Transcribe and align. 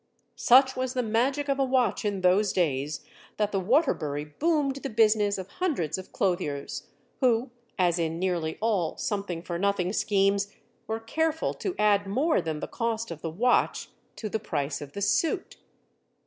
Such 0.35 0.75
was 0.75 0.95
the 0.95 1.03
magic 1.03 1.47
of 1.47 1.59
a 1.59 1.63
watch 1.63 2.03
in 2.05 2.21
those 2.21 2.51
days 2.51 3.05
that 3.37 3.51
the 3.51 3.59
Waterbury 3.59 4.25
boomed 4.25 4.77
the 4.77 4.89
business 4.89 5.37
of 5.37 5.47
hundreds 5.47 5.95
of 5.99 6.11
clothiers, 6.11 6.87
who, 7.19 7.51
as 7.77 7.99
in 7.99 8.17
nearly 8.17 8.57
all 8.61 8.97
something 8.97 9.43
for 9.43 9.59
nothing 9.59 9.93
schemes, 9.93 10.51
were 10.87 10.99
careful 10.99 11.53
to 11.53 11.75
add 11.77 12.07
more 12.07 12.41
than 12.41 12.61
the 12.61 12.67
cost 12.67 13.11
of 13.11 13.21
the 13.21 13.29
watch 13.29 13.91
to 14.15 14.27
the 14.27 14.39
price 14.39 14.81
of 14.81 14.93
the 14.93 15.03
suit. 15.03 15.57